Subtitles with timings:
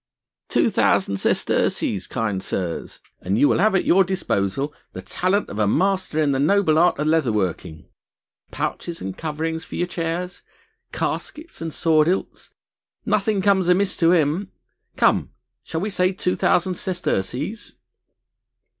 [0.49, 5.59] "Two thousand sesterces, kind sirs, and you will have at your disposal the talent of
[5.59, 7.85] a master in the noble art of leather working;
[8.49, 10.41] pouches and coverings for your chairs,
[10.91, 12.55] caskets and sword hilts,
[13.05, 14.51] nothing comes amiss to him....
[14.97, 15.33] Come!
[15.61, 17.73] shall we say two thousand sesterces?"